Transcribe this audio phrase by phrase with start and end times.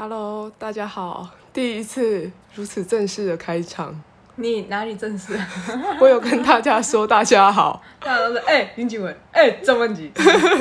[0.00, 4.00] Hello，大家好，第一次如此正式的开场，
[4.36, 5.36] 你哪里正式？
[6.00, 10.12] 我有跟大家说大家好，大家都是哎林景文，哎郑文吉，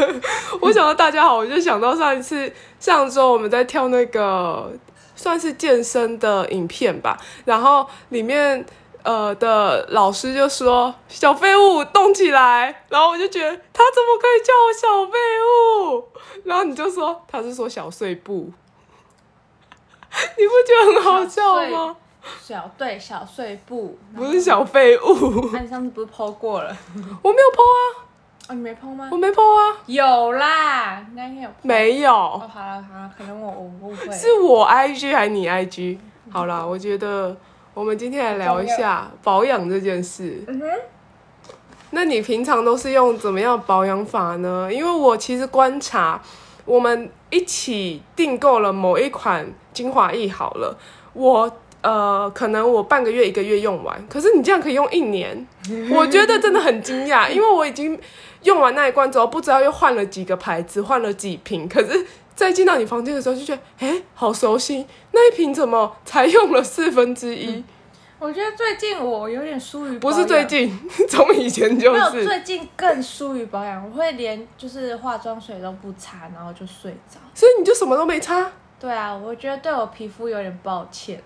[0.60, 4.74] 我想到大家好，我就想到上一次上周我们在跳那个
[5.16, 7.16] 算是健身的影片吧，
[7.46, 8.66] 然后里面
[9.04, 16.08] 呃的老师就说小废物动起来，然后我就觉得他怎么可以叫我小废物？
[16.44, 18.52] 然后你就说他是说小碎步，
[20.40, 21.96] 你不觉得很好笑吗？
[22.42, 26.70] 小对小碎步，不是小废物，那 你上次不是剖过了？
[27.24, 27.80] 我没有 PO 啊，
[28.50, 29.18] 哦，你没剖吗我？
[29.18, 31.50] 没 PO 啊，有啦，那天有。
[31.62, 32.12] 没有。
[32.14, 34.12] 哦，好了好了，可能我我误会了。
[34.14, 35.98] 是我 IG 还是你 IG？
[36.30, 37.36] 好啦，我觉得
[37.74, 40.44] 我们今天来聊一下保养这件事。
[40.48, 40.66] 嗯哼，
[41.92, 44.68] 那你平常都是用怎么样保养法呢？
[44.70, 46.22] 因为我其实观察，
[46.68, 50.78] 我们一起订购了某一款精华液，好了，
[51.14, 55.48] 我呃，可能我半个月一个月用完，可是你这样可以用一年，
[55.90, 58.00] 我觉得真的很惊讶，因为我已经
[58.44, 62.06] 用完那一罐之后，不知道又换了几个牌子，换了几瓶，可是。
[62.38, 67.64] 再进到你房间的时候，就觉得哎、好熟悉，那一瓶怎么才用了四分之一？
[68.20, 70.76] 我觉得最近我有点疏于，不是最，近，
[71.08, 72.26] 从以前就没有是。
[72.26, 77.20] 最近更疏于保养，我会连就是化妆水都不擦，然后就睡着。
[77.36, 78.52] 所以你就什么都没擦？
[78.80, 81.22] 对啊，我觉得对我皮肤有点抱歉。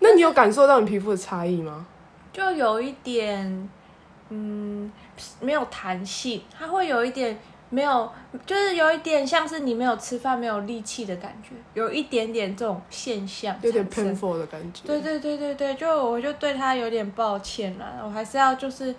[0.00, 1.86] 那你有感受到你皮肤的差异吗？
[2.32, 3.68] 就有一点，
[4.30, 4.90] 嗯，
[5.40, 7.38] 没有弹性，它会有一点
[7.74, 8.12] 没有，
[8.44, 14.86] 就是有一点像是你没有吃饭没有力气的感觉，有一点点这种现象，有点 painful 的感觉。
[14.86, 18.94] 对对对对对，就我就对他有点抱歉啦，我还是要就是，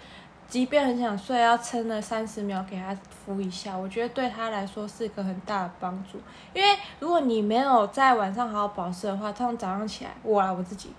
[0.49, 6.17] 即便很想睡，要撑了三十秒给他敷一下，我觉得对他来说是一个很大的帮助。
[6.55, 10.89] 因为如果你没有在晚上好好保湿的话，通常早上起来，我啊我自己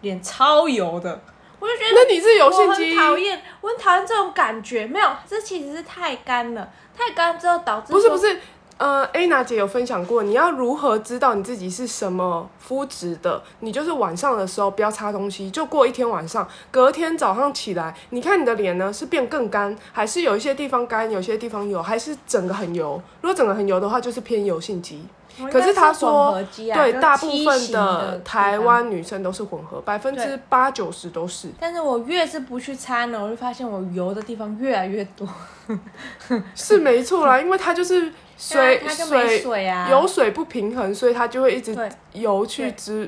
[0.00, 1.20] 脸超油的，
[1.60, 3.04] 我就觉得那你是油我性肌很？
[3.04, 4.86] 讨厌，我很讨厌这种感觉。
[4.86, 8.40] 没有，这其实是太干了，太干之后导致说不是不是，
[8.80, 13.42] 呃，Anna 姐有分享过，你要如何知道你自己是什么肤质的？
[13.58, 22.98] 你就是晚上的时候不要擦东西，就过一天晚上，隔天早上起来，你看你的脸呢是变更干，还是有一些地方干，有些地方油，还是整个很油？
[23.20, 25.04] 如果整个很油的话，就是偏油性肌。
[25.52, 31.50] 可是他说啊对，大部分的台湾女生都是混合，百分之八九十都是。
[31.60, 35.28] 但是我越是不去擦呢，我就发现我油的地方越来越多。
[36.54, 43.06] 是没错啦，因为它就是水水水啊，油水不平衡，所以它就会一直对油去滋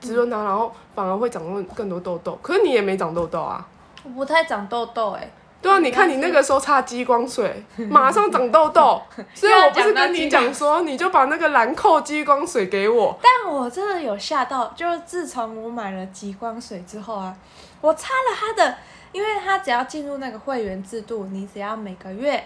[0.00, 2.38] 滋润它，然后反而会长更更多痘痘。
[2.40, 3.68] 可是你也没长痘痘啊？
[4.02, 5.30] 我不太长痘痘哎、
[5.60, 9.00] 对啊，嗯你看你那个时候擦激光水， 马上长痘痘，
[9.34, 13.16] 所以我不是跟你讲说，你就把那个兰蔻激光水给我。
[13.22, 17.36] 但我真的有吓到，就是自从我买了激光水之后啊，
[17.82, 18.76] 我擦了它的，
[19.12, 22.42] 因为它只要进入那个会员制度，你只要每个月。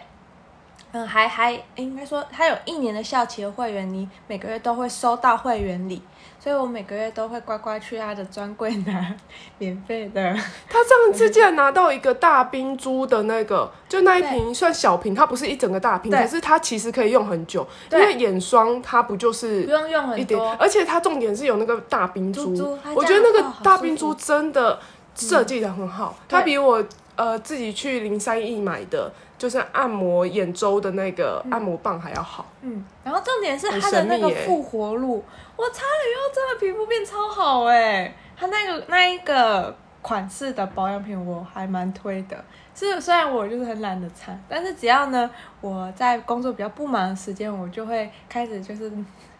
[0.96, 6.00] 嗯，还还应该说，它有一年的校期的会员，你每个月都会收到会员礼，
[6.40, 9.14] 所以我每个月都会乖乖去他的专柜拿
[9.58, 10.32] 免费的。
[10.70, 24.80] 他上次竟然拿到一个大冰珠的那个，就那一瓶算小瓶，它不是一整个大瓶，可是它其实可以用很久，因对为眼霜它不就是不用用一点很多，，而且它重点是有那个大冰珠，珠珠我觉得那个大冰珠真的
[25.14, 26.82] 设计的很好，它比我
[27.16, 32.46] 呃自己去零三亿买的，就是按摩眼周的那个按摩棒还要好。
[32.62, 35.24] 嗯，然后重点是它的那个复活露，
[35.56, 38.14] 我擦了以后真的皮肤变超好哎！
[38.36, 42.44] 它那个那一个款式的保养品我还蛮推的，
[42.74, 48.92] 是虽然我就是很懒得擦，但是只要呢我在工作比较不忙的时间，我就会开始就是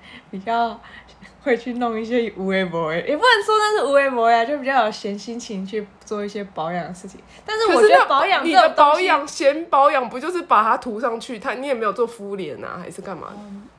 [0.30, 0.78] 比较
[1.42, 7.20] 会去弄一些无为博也不能说那是无为博呀，就比较有闲心情去做一些保养的事情。
[7.44, 11.38] 但是我觉得保养你的保养嫌保养不就是把它涂上去？
[11.38, 13.28] 它你也没有做敷脸啊，还是干嘛？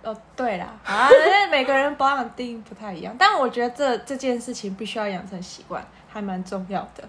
[0.03, 7.03] 哦，对啦，啊，因 为每个人保养定义不太一样，但我觉得这这件事情必须要养成习惯，还蛮重要的。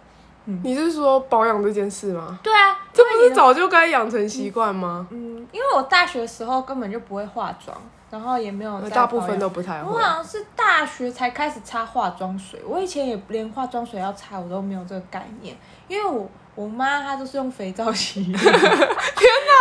[0.47, 2.41] 嗯你是说保养这件事吗？
[2.43, 5.07] 对啊，这不是早就该养成习惯吗？
[5.13, 7.77] 嗯，因为我大学的时候根本就不会化妆，
[8.11, 9.93] 然后也没有在大部分都不太会。
[9.93, 15.57] 我好像是大学才开始擦化妆水，我以前也连化妆水要擦我都没有这个概念，
[15.87, 18.59] 因为我我妈她都是用肥皂洗脸， 天哪，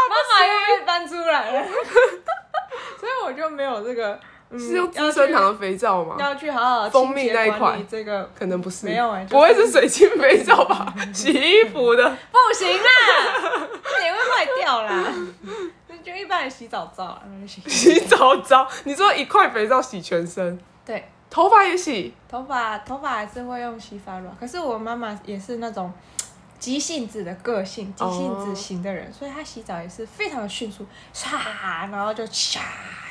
[0.09, 1.67] 妈妈又被搬出来了，
[2.99, 4.19] 所以我就没有这个，嗯、
[4.55, 6.15] 是用资生堂的肥皂吗？
[6.19, 10.93] 要去好好蜂蜜那一款这个可能不是，没有欸不会是水晶肥皂吧？
[11.11, 12.03] 洗衣服的。
[12.31, 13.67] 不行啦，
[13.99, 15.13] 脸会坏掉啦。
[15.87, 17.61] 那就一般的洗澡皂啊，洗。
[17.67, 25.91] 洗澡皂，你说一块肥皂洗全身，对，头发也洗，头发头发还是会用洗发乳啊，可是我妈妈也是那种
[26.59, 32.59] 急性子的个性，急性子型的人，所以他洗澡也是非常的迅速，唰，然后就唰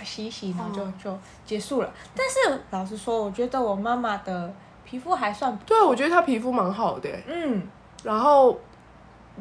[0.04, 1.92] 洗洗，然后就、就结束了。
[2.14, 4.52] 但是老实说，我觉得我妈妈的
[4.84, 7.62] 皮肤还算不对啊，我觉得她皮肤蛮好的欸，嗯，
[8.02, 8.58] 然后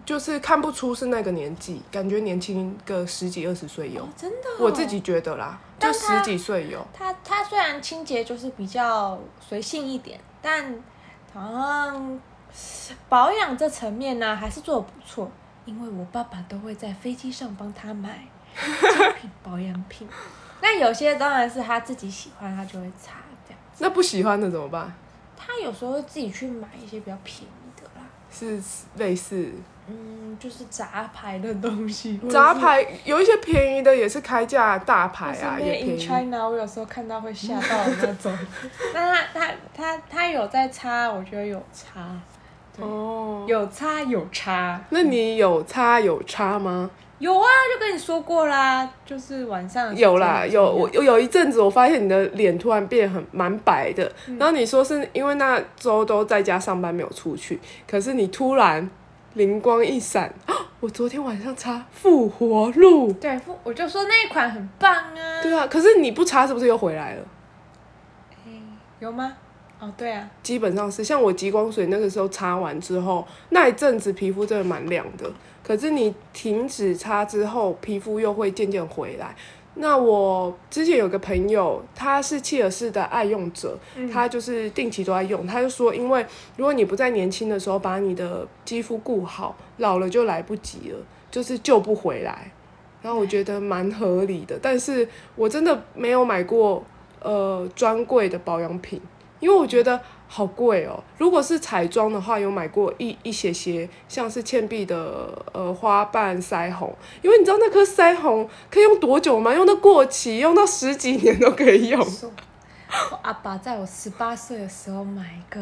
[0.06, 4.04] 就是看不出是那个年纪，感觉年轻个十几二十岁有。
[4.04, 6.86] 哦，，真的哦、我自己觉得啦，就十几岁有。
[6.94, 10.75] 她她虽然清洁就是比较随性一点，但
[11.34, 12.19] 好像
[13.10, 15.31] 保养这层面呢、还是做的不错。
[15.66, 18.19] 因为我爸爸都会在飞机上帮他买
[18.56, 20.07] 精品保养品，
[20.62, 23.13] 那有些当然是他自己喜欢，他就会擦
[23.48, 23.60] 这样。
[23.80, 24.94] 那不喜欢的怎么办？
[25.36, 28.62] 他有时候会自己去买一些比较便宜的啦，是
[28.98, 29.51] 类似
[29.88, 36.08] 嗯，就是杂牌的东西， 杂牌，有一些便宜的也是开价大牌啊也 in 便宜。
[36.08, 38.38] China，我有时候看到会吓到的那种。
[38.94, 42.35] 那他他他他有在擦，我觉得有擦，对
[42.80, 44.80] 哦，有擦有擦。
[44.89, 46.89] 那你有擦有擦吗？
[47.19, 58.89] 有啊，就跟你说过啦，就是晚上有啦，有我有有一阵子，我发现你的脸突然变很蛮白的，嗯然后你说是因为那周都在家上班没有出去，可是你突然
[59.36, 65.42] 灵光一闪，啊我昨天晚上擦复活露，对，我就说那一款很棒啊。
[65.42, 67.24] 对啊，可是你不擦是不是又回来了？
[69.00, 69.33] 有吗？
[69.80, 75.30] 哦，对啊，基本上是像我极光水那个时候擦完之后，那一阵子皮肤真的蛮亮的。
[75.63, 79.36] 可是你停止擦之后，皮肤又会渐渐回来。
[79.77, 83.77] 那我之前有个朋友，他是切尔氏的爱用者，
[84.13, 85.45] 他就是定期都在用。
[85.45, 86.25] 他就说，因为
[86.56, 91.00] 如果你不在年轻的时候把你的肌肤顾好，老了就来不及了，
[91.30, 92.50] 就是救不回来。
[93.01, 95.06] 然后我觉得蛮合理的，但是
[95.36, 96.81] 我真的没有买过
[97.22, 99.01] 呃专柜的保养品，
[99.40, 101.04] 因为我觉得好贵哦。
[101.18, 109.54] 如果是彩妆的话，有买过一一些些，像是倩碧的呃花瓣腮红，因为你知道那颗腮红可以用多久吗？
[109.54, 112.00] 用到过期，用到十几年都可以用。
[113.12, 115.60] 我阿爸在我十八岁的时候买一个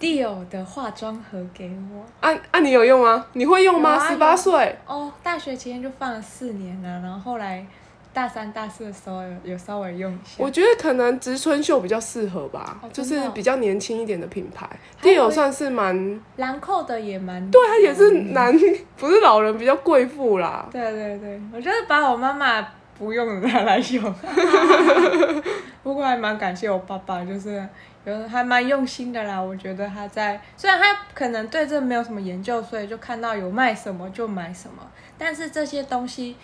[0.00, 2.04] Dior 的化妆盒给我。
[2.20, 3.26] 啊啊，你有用吗？
[3.34, 4.08] 你会用吗？
[4.08, 7.64] 十八岁，哦，大学期间就放了四年了，然后后来
[8.16, 10.36] 大三、大四的时候有有稍微用一下。
[10.38, 14.66] 我觉得可能植村秀比较适合吧，就是比较年轻一点的品牌。
[15.02, 18.58] 店有算是蛮，兰蔻的也蛮对，它也是男，
[18.96, 20.66] 不是老人，比较贵妇啦。
[20.72, 22.66] 对对对，我就是把我妈妈
[22.98, 24.14] 不用的拿来用。
[25.84, 27.62] 不过还蛮感谢我爸爸，就是
[28.06, 29.38] 有还蛮用心的啦。
[29.38, 36.34] 我觉得他在虽然他可能对这没有什么研究，所以就看到有卖什么就买什么，但是这些东西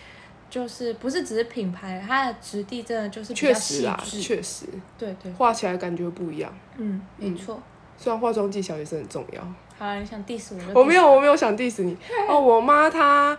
[0.53, 4.21] 就是不是只是品牌，它的质地真的就是比确实啊，致。
[4.21, 4.67] 确实
[4.99, 6.55] 对对，画起来感觉不一样。
[6.77, 7.59] 嗯，没错。
[7.97, 9.41] 虽然化妆技巧也是很重要。
[9.79, 11.97] 好了，你想 diss 我就我没有，我没有想 diss 你。
[12.29, 13.37] 哦，我妈她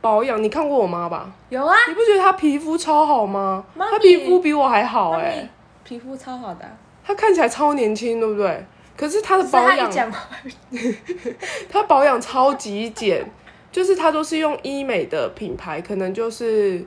[0.00, 1.32] 保养，你看过我妈吧？
[1.48, 3.64] 有啊，你不觉得她皮肤超好吗？
[3.76, 5.48] 她皮肤比我还好哎、
[5.82, 6.70] 皮肤超好的啊、
[7.04, 8.64] 她看起来超年轻，对不对？
[8.96, 9.90] 可是她的保养
[11.68, 13.28] 她保养超级简，
[13.72, 16.84] 就是它都是用医美的品牌，可能就是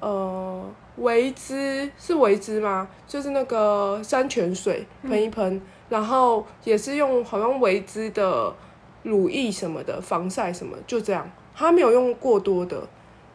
[0.00, 0.62] 呃
[0.96, 2.88] 维姿是维姿吗？
[3.06, 8.52] 就是那个山泉水喷一喷，然后也是用好像维姿的
[9.04, 12.86] 乳液什么的防晒什么，就这样，它没有用过多的。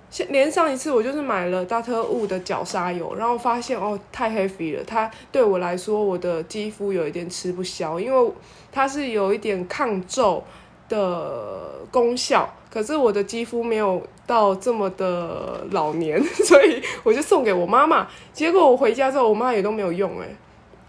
[0.10, 8.32] 像连上一次我就是买了大特务的角鲨油，然后发现哦太 heavy 了，它对我来说我的肌肤有一点吃不消，因为
[8.72, 10.44] 它是有一点抗皱
[10.89, 18.08] 的功效，可是我的肌肤没有到这么的老年， 所以我就送给我妈妈。
[18.34, 20.29] 结果我回家之后，我妈也都没有用、欸，哎，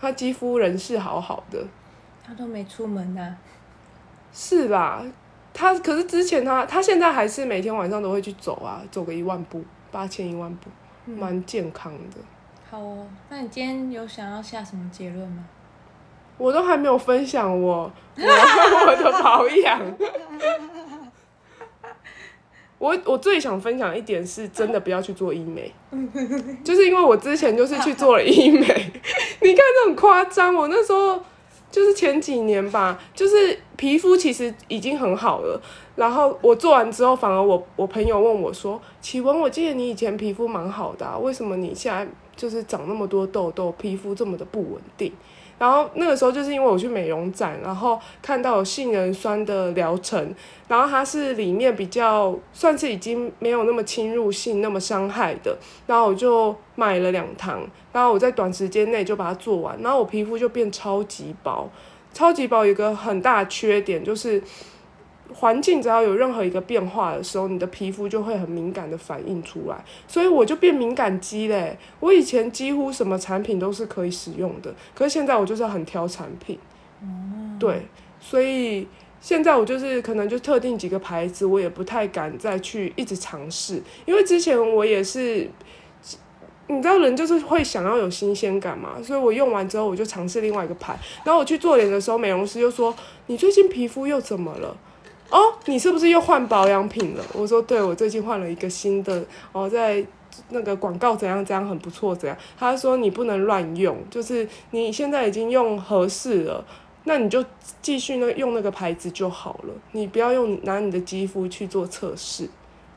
[0.00, 1.64] 她肌肤仍是好好的，
[2.26, 3.36] 她都没出门呐、
[4.32, 5.04] 是啦。
[5.52, 10.70] 她可是之前她她现在还是每天晚上都会去走啊，走个一万步，八千一万步，
[11.06, 12.16] 蛮健康的。
[12.70, 15.44] 好哦，那你今天有想要下什么结论吗？
[16.40, 18.22] 我都还没有分享我我
[18.88, 19.80] 我的保养。
[22.78, 25.70] 我我最想分享一点是真的不要去做医美，
[26.64, 28.60] 就是因为我之前就是去做了医美，
[29.42, 30.54] 你看这很夸张。
[30.54, 31.20] 我那时候
[31.70, 35.60] 就是前几年吧，就是皮肤其实已经很好了，
[35.94, 42.08] 然后我做完之后，反而我我朋友问我说：“启文，我记得你以前皮肤蛮好的、啊，为什么你现在
[42.40, 45.12] 就是长那么多痘痘，皮肤这么的不稳定。
[45.58, 50.34] 然后那个时候就是因为我去美容展，然后看到有杏仁酸的疗程，
[50.66, 55.54] 然后它是里面比较算是已经没有那么侵入性、那么伤害的，
[55.86, 57.60] 然后我就买了两堂，
[57.92, 61.68] 然后我在短时间内就把它做完，然后我皮肤就变超级薄，
[62.14, 64.42] 超级薄有一个很大的缺点就是。
[65.34, 71.78] 环境只要有任何一个变化的时候，你的皮肤就会很敏感的反应出来，所以我就变敏感肌嘞。
[72.00, 76.58] 我以前几乎什么产品都是可以使用的，可是现在我就是很挑产品。
[77.58, 77.82] 对，
[78.18, 78.86] 所以
[79.20, 85.48] 现在我就是可能就特定几个牌子，我也不太敢再去一直尝试，因为之前我也是，
[86.66, 92.94] 你知道人就是会想要有新鲜感嘛，所以我用完之后我就尝试另外一个牌，然后我去做脸的时候，美容师就说
[93.26, 94.76] 你最近皮肤又怎么了？
[95.30, 97.24] 哦，你是不是又换保养品了？
[97.32, 100.04] 我说对，我最近换了一个新的哦，在
[100.50, 102.36] 那个广告怎样怎样很不错怎样。
[102.58, 106.64] 他说你不能乱用，就是你现在已经用合适了，
[107.04, 107.44] 那你就
[107.80, 112.48] 继续那用那个牌子就好了，你不要用拿你的肌肤去做测试，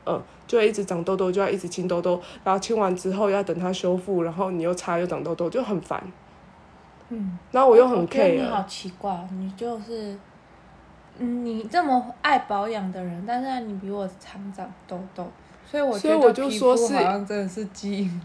[0.04, 6.02] 嗯，就会一直长痘痘，就要一直清痘痘，然后清完之后要等它修复，然后你又擦又长痘痘，就很烦。
[7.10, 10.20] 嗯，然后我又很 care，你好奇怪，你就是，嗯，
[11.18, 15.26] 你这么爱保养的人，但是你比我常长痘痘，
[15.64, 18.20] 所以我觉得所以我就皮肤说是好像真的是基因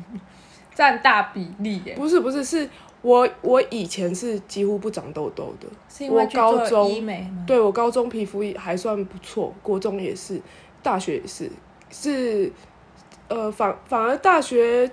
[0.73, 2.69] 占大比例耶，不是不是，是
[3.01, 5.67] 我我以前是几乎不长痘痘的。
[5.89, 7.43] 是因为我高中医美吗？
[7.45, 10.41] 对我高中皮肤还算不错，国中也是，
[10.81, 11.51] 大学也是，
[11.91, 12.51] 是
[13.27, 14.89] 呃反反而大学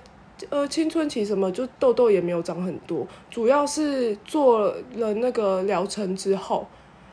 [0.49, 6.67] 呃青春期什么就痘痘也没有长很多，主要是做了那个疗程之后，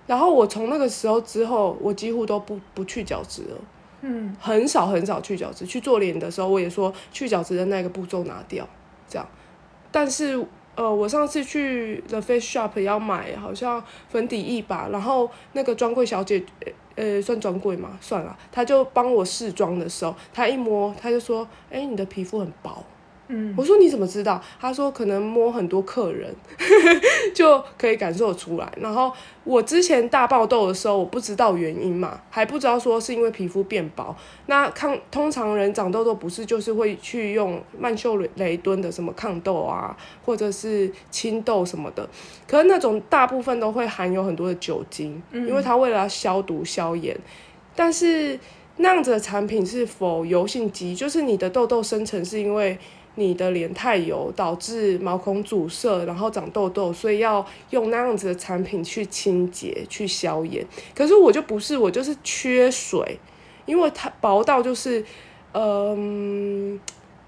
[0.07, 3.57] 然后我从那个时候之后，我几乎都不不去角质了。
[4.03, 8.69] 嗯，很少很少去角质，去做脸的时候我也说去角质的那个步骤拿掉，
[9.09, 9.27] 这样。
[9.91, 22.85] 但是呃，我上次去 The Face Shop 要买好像粉底液吧，然后那个专柜小姐，呃呃，算专柜嘛，算了，她就帮我试妆的时候，她一摸，她就说：“哎、你的皮肤很薄。”
[23.29, 24.43] 嗯，我说你怎么知道？
[24.61, 26.35] 他说可能摸很多客人
[27.35, 28.73] 就可以感受出来。
[28.81, 29.11] 然后
[29.45, 34.15] 我之前大爆痘的时候，我不知道原因嘛，还不知道说是因为皮肤变薄。
[34.47, 42.09] 那抗通常人长痘痘不是就是会去用曼秀雷敦的什么抗痘啊，或者是清痘什么的，
[42.47, 47.17] 可是那种大部分都会含有很多的酒精，因为它为了要消毒消炎，
[47.75, 48.39] 但是。
[48.77, 52.77] 那样子的产品是否油性肌，就是你的痘痘生成是因为
[53.17, 60.67] 你的脸太油导致毛孔阻塞，然后长痘痘，所以要用那样子的产品去清洁、去消炎。
[60.95, 63.19] 可是我就不是，我就是缺水，
[63.67, 65.05] 因为它薄到就是，
[65.53, 66.81] 嗯、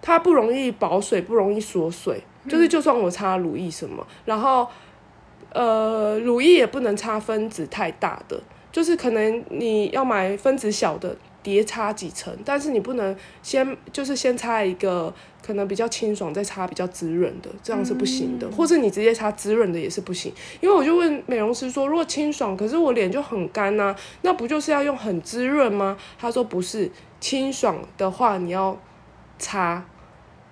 [0.02, 4.66] 它不容易保水，不容易锁水，就是就算我擦乳液什么，然后
[5.52, 11.16] 呃，乳液也不能擦分子太大的，就是可能你要买分子小的。
[11.46, 18.50] 叠擦几层，但是你不能先就是先擦一个可能比较清爽，再擦比较滋润的，这样是不行的。
[18.50, 25.96] 或者你直接擦滋润的也是不行，因为我就问美容师说，如果清爽，可是我脸就很干呐、那不就是要用很滋润吗？
[26.18, 28.76] 他说不是，清爽的话你要
[29.38, 29.86] 擦，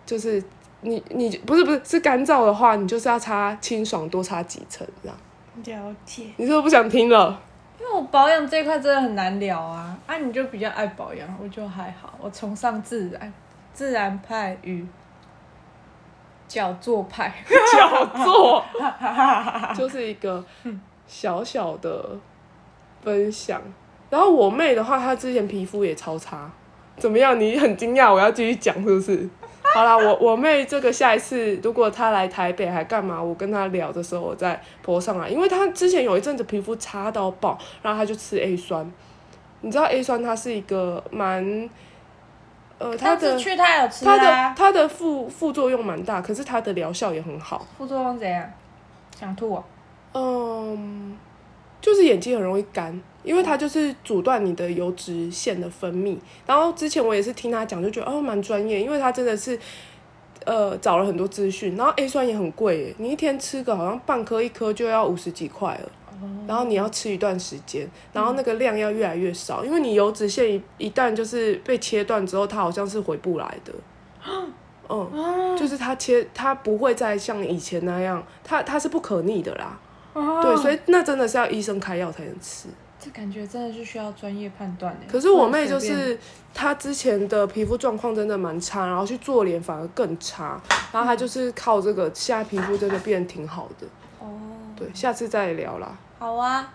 [0.07, 0.41] 就是
[0.83, 5.19] 你你不是不是是干燥的话，你就是要擦清爽多擦几层这样。
[5.65, 6.23] 了解。
[6.37, 7.43] 你是不是不想听了？
[7.81, 13.33] 因为我保养这一块真的很难聊啊，啊，你就比较爱保养，我就还好，我崇尚自然，
[13.73, 14.87] 自然派与
[16.47, 17.35] 脚做派。
[17.73, 18.65] 脚做，
[19.75, 20.45] 就是一个
[21.07, 22.17] 小小的
[23.03, 23.61] 分享。
[24.09, 26.49] 然后我妹的话，她之前皮肤也超差，
[26.97, 27.39] 怎么样？
[27.41, 29.29] 你很惊讶，我要继续讲是不是？
[29.75, 38.89] 好啦，我我妹这个下一次如果她来台北还干嘛，我跟她聊的时候我再泼上来，因为她之前有一阵子皮肤差到爆，然后她就吃 A 酸。
[39.63, 41.69] 你知道 A 酸它是一个蛮，
[42.79, 43.37] 呃，它的
[44.05, 47.67] 它的啊，它的副副作用蛮大，可是它的疗效也很好。
[47.77, 48.49] 副作用怎样？
[49.19, 49.65] 想吐啊？
[50.13, 51.17] 嗯，
[51.85, 56.17] 就是眼睛很容易干，因为它就是阻断你的油脂腺的分泌。
[56.47, 59.59] 然后之前我也是听他讲，就觉得哦蛮专业，因为他真的是
[60.47, 61.77] 呃找了很多资讯。
[61.77, 65.93] 然后 A 酸也很贵耶，你一天吃个好像半颗一颗就要五十几块了。
[66.47, 73.75] 然后你要吃一段时间，然后那个量要越来越少，因为你油脂腺一一旦就是被切断之后，它好像是回不来的。
[74.89, 79.79] 嗯，就是它切，它不会再像以前那样，它它是不可逆的啦。
[80.15, 82.69] 对，所以那真的是要医生开药才能吃。
[83.01, 85.07] 这感觉真的是需要专业判断哎。
[85.11, 86.19] 可是我妹就是
[86.55, 90.59] 她之前的皮肤状况真的蛮差，然后去做脸反而更差，
[90.91, 93.87] 然后她就是靠这个，现在皮肤真的变得挺好的。
[94.21, 94.27] 哦，
[94.75, 96.73] 对，下次再聊啦，好啊，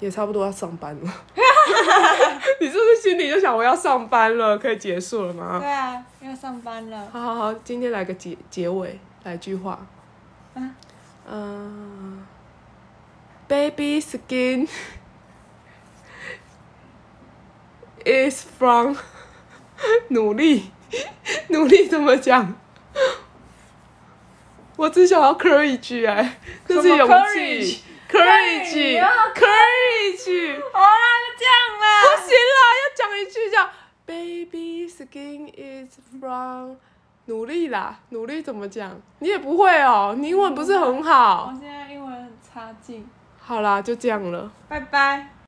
[0.00, 1.14] 也差不多要上班了。
[2.60, 5.58] 你是不是心里就想我要上班了，可以结束了吗？
[5.58, 7.08] 对啊，要上班了。
[7.10, 9.78] 好好好，今天来个结结尾，来句话。
[10.54, 10.74] 嗯
[11.26, 12.26] 嗯、
[13.48, 14.68] b a b y skin
[18.04, 18.96] is from
[20.08, 20.70] 努力，
[21.48, 22.54] 努力怎么讲？
[24.76, 30.60] 我只想要 courage 哎，这是勇气，courage 啊 courage。
[30.72, 31.82] 好啦，就这样不。
[32.22, 33.70] 行啦，要讲一句叫
[34.04, 36.76] “baby skin is from”，
[37.26, 38.90] 努力啦，努力怎么讲？
[39.20, 41.58] 你也不会哦，你英文不是很好我。
[41.60, 43.06] 现在英文很差劲。
[43.40, 44.50] 好啦，就这样了。
[44.68, 45.33] 拜拜。